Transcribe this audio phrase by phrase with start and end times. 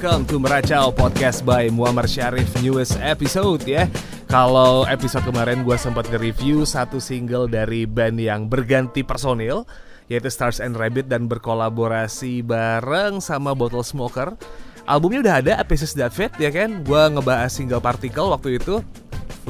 [0.00, 3.84] to Meracau Podcast by Muammar Syarif newest episode ya.
[4.32, 9.68] Kalau episode kemarin gue sempat nge-review satu single dari band yang berganti personil
[10.08, 14.40] Yaitu Stars and Rabbit dan berkolaborasi bareng sama Bottle Smoker.
[14.88, 16.80] Albumnya udah ada, That Fit ya kan?
[16.80, 18.80] Gue ngebahas single Particle waktu itu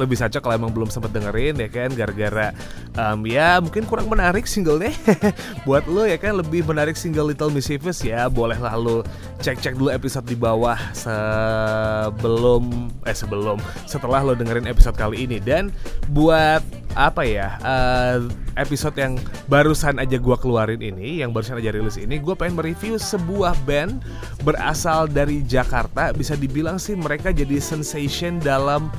[0.01, 1.93] lo bisa kalau emang belum sempet dengerin ya kan?
[1.93, 2.49] Gara-gara
[2.97, 4.89] um, ya mungkin kurang menarik singlenya
[5.69, 6.41] buat lo ya kan?
[6.41, 8.25] Lebih menarik single Little Mischievous ya.
[8.25, 9.05] Boleh lah lo
[9.45, 15.37] cek-cek dulu episode di bawah sebelum eh sebelum setelah lo dengerin episode kali ini.
[15.37, 15.69] Dan
[16.09, 18.19] buat apa ya uh,
[18.59, 19.15] episode yang
[19.47, 24.03] barusan aja gue keluarin ini yang barusan aja rilis ini gue pengen mereview sebuah band
[24.43, 26.11] berasal dari Jakarta.
[26.11, 28.91] Bisa dibilang sih mereka jadi sensation dalam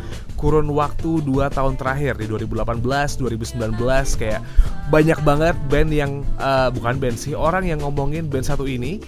[0.43, 3.79] kurun waktu 2 tahun terakhir di 2018, 2019
[4.19, 4.43] kayak
[4.91, 8.98] banyak banget band yang uh, bukan band sih orang yang ngomongin band satu ini.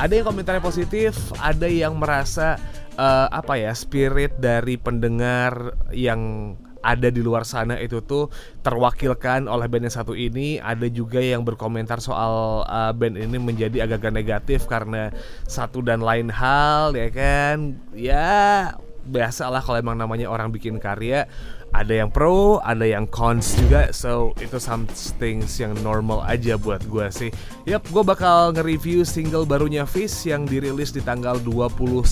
[0.00, 2.56] Ada yang komentarnya positif, ada yang merasa
[2.96, 8.30] uh, apa ya spirit dari pendengar yang ada di luar sana itu tuh
[8.62, 13.84] terwakilkan oleh band yang satu ini ada juga yang berkomentar soal uh, band ini menjadi
[13.84, 15.10] agak-agak negatif karena
[15.44, 18.72] satu dan lain hal ya kan ya
[19.08, 21.24] biasa lah kalau emang namanya orang bikin karya
[21.72, 23.92] ada yang pro, ada yang cons juga.
[23.92, 27.30] So itu something yang normal aja buat gue sih.
[27.68, 32.04] Yap, gue bakal nge-review single barunya Fish yang dirilis di tanggal 21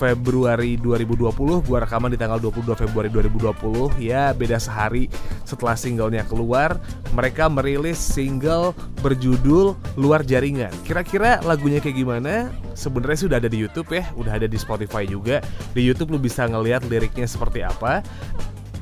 [0.00, 5.12] Februari 2020 Gua rekaman di tanggal 22 Februari 2020 Ya beda sehari
[5.44, 6.80] setelah singlenya keluar.
[7.12, 8.72] Mereka merilis single
[9.04, 10.72] berjudul Luar Jaringan.
[10.86, 12.48] Kira-kira lagunya kayak gimana?
[12.72, 14.06] Sebenarnya sudah ada di Youtube ya.
[14.16, 15.44] Udah ada di Spotify juga.
[15.74, 18.00] Di Youtube lu bisa ngeliat liriknya seperti apa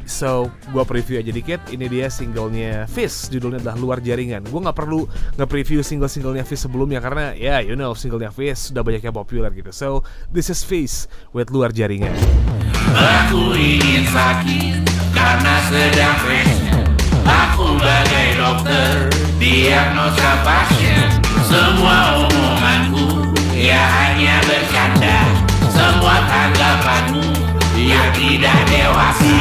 [0.09, 1.61] So, gue preview aja dikit.
[1.69, 4.49] Ini dia singlenya Fish, judulnya adalah Luar Jaringan.
[4.49, 5.05] Gue nggak perlu
[5.37, 9.53] nge-preview single-singlenya Fish sebelumnya karena ya, yeah, you know, singlenya Fish sudah banyak yang populer
[9.53, 9.71] gitu.
[9.71, 10.03] So,
[10.33, 11.05] this is Fish
[11.37, 12.17] with Luar Jaringan.
[12.97, 14.81] Aku ingin sakit
[15.13, 16.85] karena sedang fashion.
[17.29, 21.21] Aku bagai dokter, diagnosa pasien.
[21.45, 25.19] Semua omonganku ya hanya bercanda.
[25.69, 27.29] Semua tanggapanmu
[27.79, 29.38] ya tidak dewasa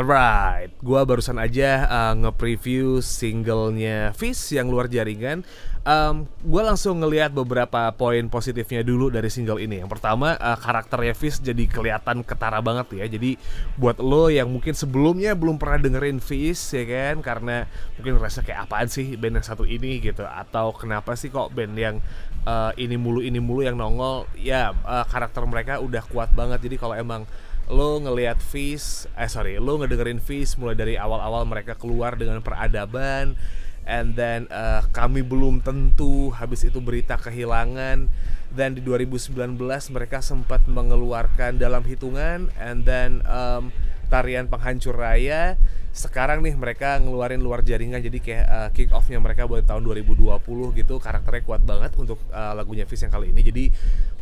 [0.00, 5.44] Alright, gua barusan aja uh, nge-preview singlenya Fish yang luar jaringan.
[5.84, 9.84] Um, gue langsung ngelihat beberapa poin positifnya dulu dari single ini.
[9.84, 13.12] Yang pertama, uh, karakternya Fish jadi kelihatan ketara banget ya.
[13.12, 13.36] Jadi
[13.76, 17.68] buat lo yang mungkin sebelumnya belum pernah dengerin Fish ya kan, karena
[18.00, 21.76] mungkin ngerasa kayak apaan sih band yang satu ini gitu, atau kenapa sih kok band
[21.76, 22.00] yang
[22.48, 26.64] uh, ini mulu ini mulu yang nongol, ya uh, karakter mereka udah kuat banget.
[26.64, 27.28] Jadi kalau emang
[27.70, 33.38] lo ngelihat Fish, eh sorry, lo ngedengerin Fish mulai dari awal-awal mereka keluar dengan peradaban,
[33.86, 38.10] and then uh, kami belum tentu, habis itu berita kehilangan,
[38.50, 39.54] dan di 2019
[39.94, 43.70] mereka sempat mengeluarkan dalam hitungan, and then um,
[44.10, 45.54] tarian penghancur raya.
[45.90, 50.26] Sekarang nih mereka ngeluarin luar jaringan, jadi kayak uh, kick offnya mereka buat tahun 2020
[50.74, 53.42] gitu, karakternya kuat banget untuk uh, lagunya Fish yang kali ini.
[53.46, 53.64] Jadi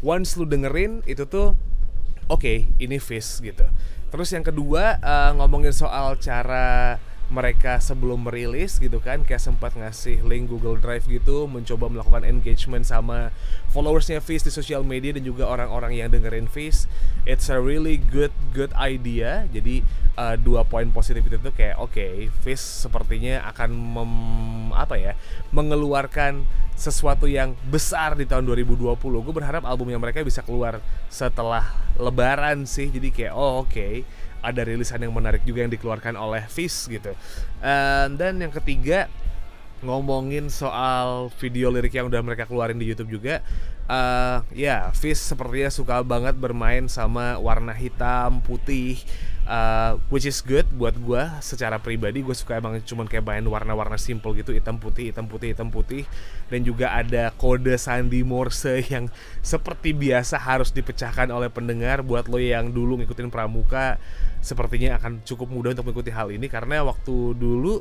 [0.04, 1.56] once lu dengerin itu tuh
[2.28, 3.64] oke okay, ini Fish gitu.
[4.08, 6.96] Terus yang kedua uh, ngomongin soal cara
[7.28, 12.88] mereka sebelum merilis gitu kan kayak sempat ngasih link Google Drive gitu mencoba melakukan engagement
[12.88, 13.36] sama
[13.68, 16.88] followersnya Fish di sosial media dan juga orang-orang yang dengerin Fish
[17.28, 19.44] it's a really good good idea.
[19.52, 19.84] Jadi
[20.16, 24.12] uh, dua poin positif itu tuh kayak oke okay, Fish sepertinya akan mem,
[24.72, 25.12] apa ya
[25.52, 26.48] mengeluarkan
[26.78, 30.80] sesuatu yang besar di tahun 2020 gue berharap album yang mereka bisa keluar
[31.12, 31.68] setelah
[32.00, 32.88] lebaran sih.
[32.88, 33.94] Jadi kayak oh oke okay
[34.40, 37.12] ada rilisan yang menarik juga yang dikeluarkan oleh Fish gitu.
[37.62, 39.10] And dan yang ketiga
[39.78, 43.42] ngomongin soal video lirik yang udah mereka keluarin di YouTube juga.
[43.88, 49.00] Uh, ya, Fish sepertinya suka banget bermain sama warna hitam, putih,
[49.48, 52.20] uh, which is good buat gue secara pribadi.
[52.20, 56.04] Gue suka emang cuman kayak main warna-warna simple gitu hitam putih hitam putih hitam putih.
[56.52, 59.08] Dan juga ada kode sandi Morse yang
[59.40, 62.04] seperti biasa harus dipecahkan oleh pendengar.
[62.04, 63.96] Buat lo yang dulu ngikutin pramuka
[64.38, 66.46] sepertinya akan cukup mudah untuk mengikuti hal ini.
[66.46, 67.80] Karena waktu dulu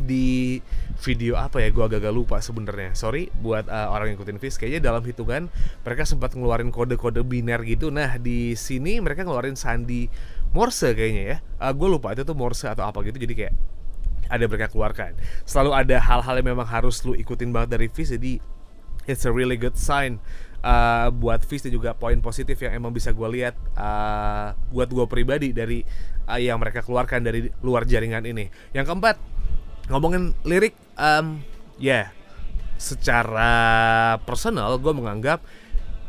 [0.00, 0.56] di
[1.04, 2.96] video apa ya gue agak-agak lupa sebenarnya.
[2.96, 5.52] Sorry buat uh, orang yang ikutin Fish kayaknya dalam hitungan
[5.84, 7.92] mereka sempat ngeluarin kode-kode biner gitu.
[7.92, 10.08] Nah di sini mereka ngeluarin sandi
[10.50, 11.36] Morse kayaknya ya.
[11.58, 13.54] Uh, gue lupa itu tuh Morse atau apa gitu jadi kayak
[14.30, 18.38] ada mereka keluarkan selalu ada hal-hal yang memang harus lu ikutin banget dari Fish jadi
[19.10, 20.22] it's a really good sign.
[20.60, 25.06] Uh, buat Fish dan juga poin positif yang emang bisa gue lihat uh, buat gue
[25.08, 25.80] pribadi dari
[26.28, 28.52] uh, yang mereka keluarkan dari luar jaringan ini.
[28.76, 29.16] Yang keempat
[29.88, 31.40] ngomongin lirik um,
[31.80, 32.12] ya
[32.76, 35.40] secara personal gue menganggap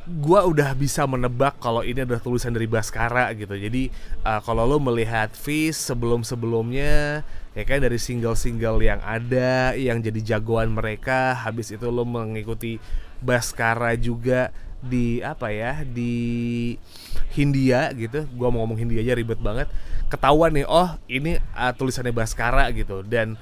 [0.07, 3.53] gue udah bisa menebak kalau ini adalah tulisan dari Baskara gitu.
[3.53, 3.93] Jadi
[4.25, 7.21] uh, kalau lo melihat Fish sebelum sebelumnya
[7.53, 12.81] ya kan dari single-single yang ada yang jadi jagoan mereka habis itu lo mengikuti
[13.21, 14.49] Baskara juga
[14.81, 16.73] di apa ya di
[17.37, 18.25] Hindia gitu.
[18.33, 19.69] Gua mau ngomong Hindia aja ribet banget.
[20.09, 23.05] Ketahuan nih oh ini uh, tulisannya Baskara gitu.
[23.05, 23.37] Dan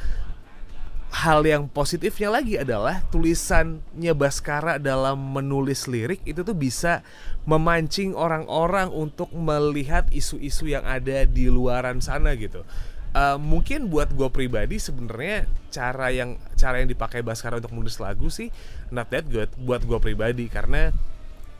[1.09, 7.01] hal yang positifnya lagi adalah tulisannya Baskara dalam menulis lirik itu tuh bisa
[7.49, 12.61] memancing orang-orang untuk melihat isu-isu yang ada di luaran sana gitu.
[13.09, 18.29] Uh, mungkin buat gue pribadi sebenarnya cara yang cara yang dipakai Baskara untuk menulis lagu
[18.29, 18.53] sih
[18.93, 20.93] not that good buat gue pribadi karena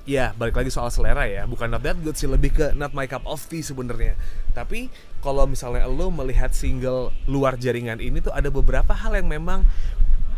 [0.10, 1.46] ya balik lagi soal selera ya.
[1.46, 4.18] Bukan not that good sih lebih ke not my cup of tea sebenarnya.
[4.58, 4.90] Tapi
[5.22, 9.62] kalau misalnya lo melihat single luar jaringan ini tuh ada beberapa hal yang memang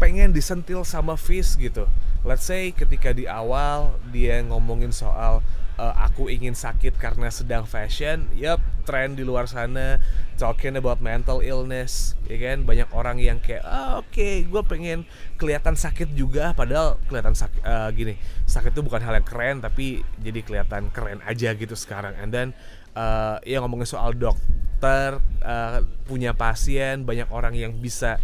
[0.04, 1.88] pengen disentil sama Fish gitu.
[2.28, 5.40] Let's say ketika di awal dia ngomongin soal
[5.80, 10.01] uh, aku ingin sakit karena sedang fashion yep tren di luar sana
[10.38, 12.66] talking about mental illness ya kan?
[12.66, 15.07] Banyak orang yang kayak oh, oke okay, gue pengen
[15.38, 16.54] kelihatan sakit juga.
[16.57, 21.22] Padahal kelihatan sakit uh, gini sakit itu bukan hal yang keren tapi jadi kelihatan keren
[21.24, 22.18] aja gitu sekarang.
[22.18, 22.48] And then
[22.95, 28.19] uh, ya ngomongin soal dokter uh, punya pasien banyak orang yang bisa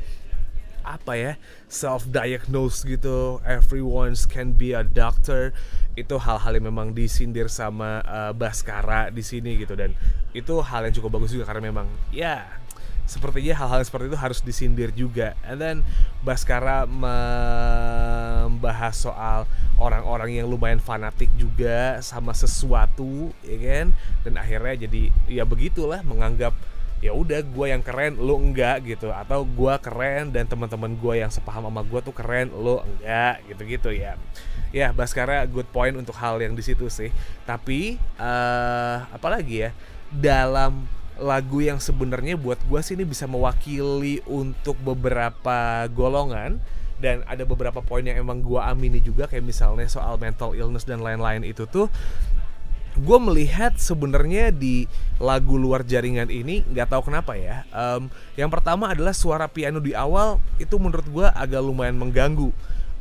[0.88, 1.34] apa ya
[1.68, 3.44] self diagnose gitu.
[3.44, 5.52] Everyone's can be a doctor.
[6.00, 9.76] Itu hal-hal yang memang disindir sama uh, Baskara di sini gitu.
[9.76, 9.92] Dan
[10.32, 12.48] itu hal yang cukup bagus juga karena memang ya
[13.08, 15.32] sepertinya hal-hal seperti itu harus disindir juga.
[15.44, 15.84] And then
[16.24, 19.48] Baskara membahas soal
[19.80, 23.96] orang-orang yang lumayan fanatik juga sama sesuatu ya kan?
[24.28, 26.52] Dan akhirnya jadi ya begitulah menganggap
[26.98, 29.14] ya udah gue yang keren lo enggak gitu.
[29.14, 33.90] Atau gue keren dan teman-teman gue yang sepaham sama gue tuh keren lo enggak gitu-gitu
[33.94, 34.18] ya.
[34.76, 37.14] Ya Baskara good point untuk hal yang di situ sih.
[37.46, 39.72] Tapi uh, apalagi ya?
[40.08, 46.62] Dalam lagu yang sebenarnya buat gue sih ini bisa mewakili untuk beberapa golongan
[46.98, 51.02] dan ada beberapa poin yang emang gue amini juga kayak misalnya soal mental illness dan
[51.02, 51.90] lain-lain itu tuh
[52.98, 54.90] gue melihat sebenarnya di
[55.22, 57.64] lagu luar jaringan ini nggak tahu kenapa ya.
[57.70, 62.50] Um, yang pertama adalah suara piano di awal itu menurut gue agak lumayan mengganggu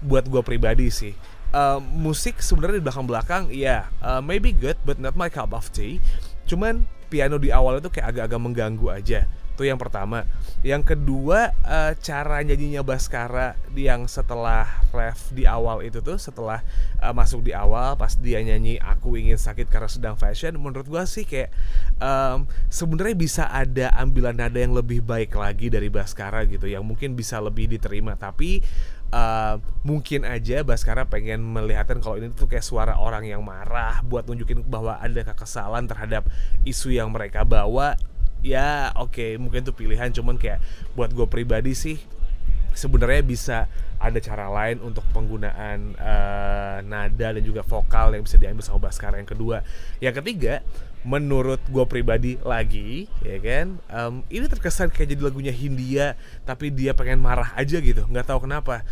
[0.04, 1.16] buat gue pribadi sih.
[1.56, 6.02] Um, musik sebenarnya di belakang-belakang ya uh, maybe good but not my cup of tea.
[6.44, 9.20] Cuman piano di awal itu kayak agak-agak mengganggu aja
[9.56, 10.28] itu yang pertama.
[10.60, 16.60] Yang kedua uh, cara nyanyinya Baskara yang setelah ref di awal itu tuh setelah
[17.00, 21.08] uh, masuk di awal pas dia nyanyi aku ingin sakit karena sedang fashion menurut gua
[21.08, 21.48] sih kayak
[21.96, 27.16] um, sebenarnya bisa ada ambilan nada yang lebih baik lagi dari Baskara gitu yang mungkin
[27.16, 28.12] bisa lebih diterima.
[28.20, 28.60] Tapi
[29.06, 34.26] Uh, mungkin aja Baskara pengen melihatkan kalau ini tuh kayak suara orang yang marah buat
[34.26, 36.26] nunjukin bahwa ada kekesalan terhadap
[36.66, 37.94] isu yang mereka bawa
[38.46, 40.62] ya oke okay, mungkin itu pilihan cuman kayak
[40.94, 41.98] buat gue pribadi sih
[42.76, 43.58] sebenarnya bisa
[43.96, 49.16] ada cara lain untuk penggunaan uh, nada dan juga vokal yang bisa diambil sama Baskara
[49.18, 49.64] yang kedua
[49.98, 50.60] yang ketiga
[51.06, 56.98] menurut gue pribadi lagi ya kan um, ini terkesan kayak jadi lagunya Hindia tapi dia
[56.98, 58.02] pengen marah aja gitu.
[58.10, 58.82] Nggak tahu kenapa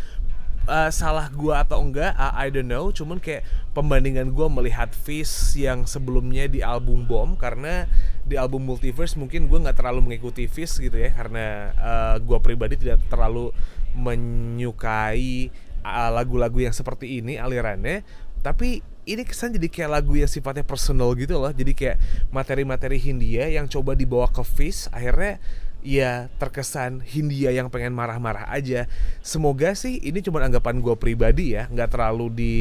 [0.65, 2.89] uh, salah gue atau enggak uh, I don't know.
[2.91, 7.89] Cuman kayak pembandingan gue melihat Fish yang sebelumnya di album Bomb karena
[8.25, 12.75] di album Multiverse mungkin gue nggak terlalu mengikuti Fish gitu ya karena uh, gue pribadi
[12.77, 13.53] tidak terlalu
[13.95, 15.49] menyukai
[15.85, 18.01] lagu-lagu uh, yang seperti ini alirannya.
[18.41, 21.53] Tapi ini kesan jadi kayak lagu yang sifatnya personal gitu loh.
[21.53, 21.97] Jadi kayak
[22.33, 25.37] materi-materi Hindia yang coba dibawa ke Fish akhirnya
[25.85, 28.89] ya terkesan Hindia yang pengen marah-marah aja.
[29.21, 32.55] Semoga sih ini cuma anggapan gue pribadi ya, nggak terlalu di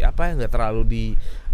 [0.00, 1.04] apa ya, nggak terlalu di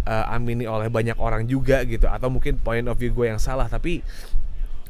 [0.07, 3.67] uh, amini oleh banyak orang juga gitu, atau mungkin point of view gue yang salah.
[3.67, 3.99] Tapi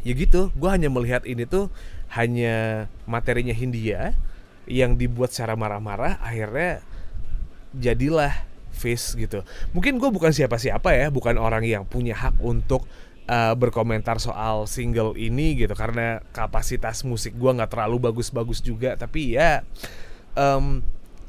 [0.06, 1.74] ya gitu, gue hanya melihat ini tuh
[2.14, 4.14] hanya materinya Hindia
[4.70, 6.86] yang dibuat secara marah-marah, akhirnya
[7.74, 8.46] jadilah
[8.78, 9.42] face gitu.
[9.74, 12.86] Mungkin gue bukan siapa-siapa ya, bukan orang yang punya hak untuk
[13.28, 18.96] uh, berkomentar soal single ini gitu karena kapasitas musik gue nggak terlalu bagus-bagus juga.
[18.96, 19.62] Tapi ya
[20.34, 20.82] um,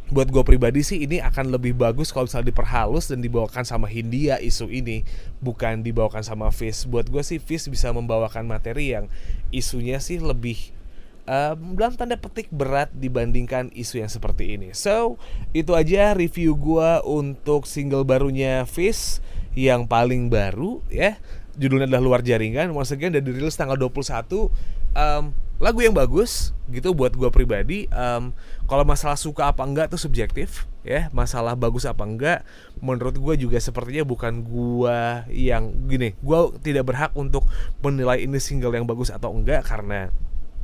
[0.09, 4.41] buat gue pribadi sih ini akan lebih bagus kalau misalnya diperhalus dan dibawakan sama Hindia
[4.41, 5.05] isu ini
[5.45, 6.89] bukan dibawakan sama Fizz.
[6.89, 9.13] Buat gue sih Fizz bisa membawakan materi yang
[9.53, 10.73] isunya sih lebih
[11.29, 14.73] um, dalam tanda petik berat dibandingkan isu yang seperti ini.
[14.73, 15.21] So
[15.53, 19.21] itu aja review gue untuk single barunya Fizz
[19.53, 21.21] yang paling baru ya
[21.59, 22.71] judulnya adalah luar jaringan.
[22.71, 24.49] Once again udah dirilis tanggal 21
[24.95, 27.91] um, lagu yang bagus gitu buat gue pribadi.
[27.91, 28.31] Um,
[28.71, 31.11] kalau masalah suka apa enggak tuh subjektif ya.
[31.11, 32.47] Masalah bagus apa enggak
[32.79, 34.99] menurut gue juga sepertinya bukan gue
[35.35, 37.43] yang gini gue tidak berhak untuk
[37.83, 40.15] menilai ini single yang bagus atau enggak karena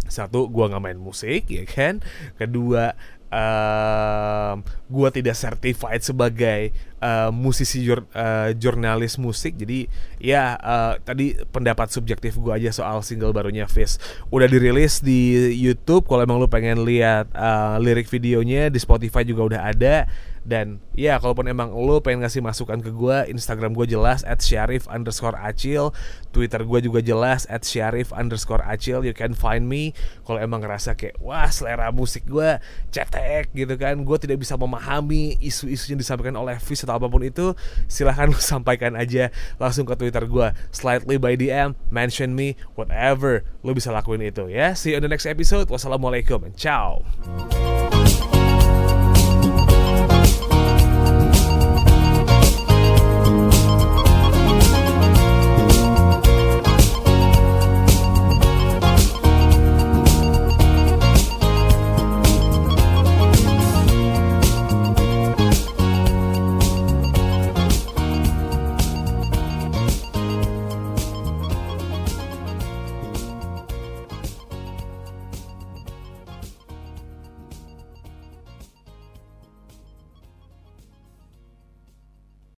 [0.04, 1.98] satu gue nggak main musik ya kan?
[2.38, 2.94] Kedua
[3.34, 4.56] um,
[4.88, 6.70] gue tidak certified sebagai
[7.04, 9.60] uh, musisi jur, uh, jurnalis musik.
[9.60, 9.84] Jadi
[10.16, 14.00] ya uh, tadi pendapat subjektif gue aja soal single barunya Fizz.
[14.32, 19.54] Udah dirilis di YouTube kalau emang lu pengen lihat uh, lirik videonya di Spotify juga
[19.54, 19.96] udah ada.
[20.44, 24.84] Dan ya kalaupun emang lo pengen ngasih masukan ke gue Instagram gue jelas at syarif
[24.92, 25.96] underscore acil.
[26.36, 29.00] Twitter gue juga jelas at syarif underscore acil.
[29.08, 29.96] You can find me.
[30.28, 32.60] Kalau emang ngerasa kayak Wah selera musik gue
[32.92, 33.96] cetek gitu kan.
[34.04, 37.52] Gue tidak bisa memahami isu-isu yang disampaikan oleh atau apa pun itu
[37.90, 43.72] Silahkan lo sampaikan aja langsung ke Twitter gue Slightly by DM Mention me Whatever Lo
[43.72, 44.76] bisa lakuin itu ya.
[44.76, 45.72] See you on the next episode.
[45.72, 46.44] Wassalamualaikum.
[46.44, 47.02] And ciao